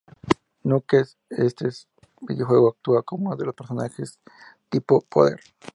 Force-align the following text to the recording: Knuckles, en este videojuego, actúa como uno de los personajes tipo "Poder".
Knuckles, 0.63 1.19
en 1.29 1.45
este 1.45 1.69
videojuego, 2.21 2.69
actúa 2.69 3.03
como 3.03 3.27
uno 3.27 3.35
de 3.35 3.45
los 3.45 3.53
personajes 3.53 4.19
tipo 4.67 5.01
"Poder". 5.01 5.39